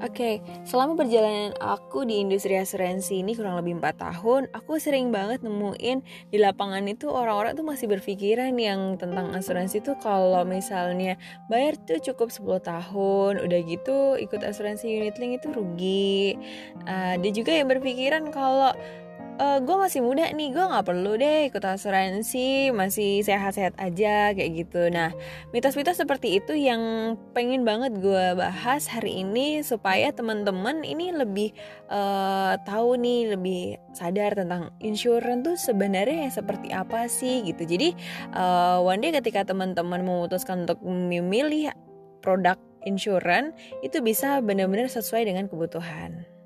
Oke, 0.00 0.40
selama 0.64 0.96
perjalanan 0.96 1.52
aku 1.60 2.08
di 2.08 2.24
industri 2.24 2.56
asuransi 2.56 3.20
ini 3.20 3.36
kurang 3.36 3.60
lebih 3.60 3.84
4 3.84 4.00
tahun, 4.00 4.48
aku 4.48 4.80
sering 4.80 5.12
banget 5.12 5.44
nemuin 5.44 6.00
di 6.32 6.40
lapangan 6.40 6.88
itu 6.88 7.12
orang-orang 7.12 7.52
tuh 7.52 7.68
masih 7.68 7.84
berpikiran 7.84 8.56
yang 8.56 8.96
tentang 8.96 9.28
asuransi 9.36 9.84
tuh 9.84 10.00
kalau 10.00 10.40
misalnya 10.48 11.20
bayar 11.52 11.76
tuh 11.84 12.00
cukup 12.00 12.32
10 12.32 12.64
tahun, 12.64 13.44
udah 13.44 13.60
gitu 13.68 14.16
ikut 14.16 14.40
asuransi 14.40 14.88
unit 14.88 15.20
link 15.20 15.36
itu 15.36 15.52
rugi. 15.52 16.32
Uh, 16.88 17.20
dia 17.20 17.32
juga 17.36 17.52
yang 17.52 17.68
berpikiran 17.68 18.32
kalau 18.32 18.72
uh, 19.40 19.56
eh, 19.56 19.58
gue 19.64 19.76
masih 19.80 20.04
muda 20.04 20.28
nih 20.28 20.52
gue 20.52 20.60
nggak 20.60 20.86
perlu 20.86 21.16
deh 21.16 21.48
ikut 21.48 21.64
asuransi 21.64 22.70
masih 22.76 23.24
sehat-sehat 23.24 23.74
aja 23.80 24.36
kayak 24.36 24.50
gitu 24.52 24.92
nah 24.92 25.10
mitos-mitos 25.56 25.96
seperti 25.96 26.36
itu 26.36 26.52
yang 26.52 27.16
pengen 27.32 27.64
banget 27.64 27.96
gue 27.96 28.36
bahas 28.36 28.84
hari 28.92 29.24
ini 29.24 29.64
supaya 29.64 30.12
teman-teman 30.12 30.84
ini 30.84 31.16
lebih 31.16 31.56
uh, 31.88 32.60
tahu 32.68 33.00
nih 33.00 33.32
lebih 33.34 33.80
sadar 33.96 34.36
tentang 34.36 34.70
insurance 34.84 35.42
tuh 35.42 35.56
sebenarnya 35.56 36.28
seperti 36.28 36.68
apa 36.70 37.08
sih 37.08 37.40
gitu 37.48 37.64
jadi 37.64 37.96
uh, 38.36 38.84
one 38.84 39.00
day 39.00 39.10
ketika 39.16 39.48
teman-teman 39.48 40.04
memutuskan 40.04 40.68
untuk 40.68 40.78
memilih 40.84 41.72
produk 42.20 42.60
insurance 42.84 43.56
itu 43.80 44.00
bisa 44.04 44.40
benar-benar 44.40 44.88
sesuai 44.88 45.28
dengan 45.28 45.48
kebutuhan. 45.48 46.39